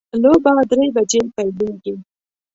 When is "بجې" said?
0.95-1.21